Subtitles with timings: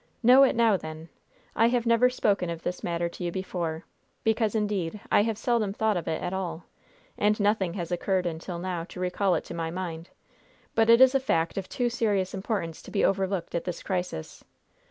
[0.23, 1.09] "Know it now, then!
[1.55, 3.85] I have never spoken of this matter to you before;
[4.23, 6.65] because, indeed, I have seldom thought of it at all,
[7.19, 10.09] and nothing has occurred until now to recall it to my mind;
[10.73, 14.43] but it is a fact of too serious importance to be overlooked at this crisis.